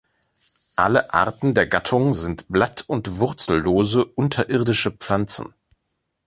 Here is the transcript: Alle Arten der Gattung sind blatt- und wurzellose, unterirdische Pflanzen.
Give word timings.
Alle 0.77 1.13
Arten 1.13 1.53
der 1.53 1.67
Gattung 1.67 2.15
sind 2.15 2.47
blatt- 2.49 2.85
und 2.87 3.19
wurzellose, 3.19 4.03
unterirdische 4.03 4.89
Pflanzen. 4.89 5.53